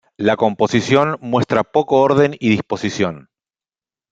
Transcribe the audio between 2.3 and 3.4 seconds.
y disposición.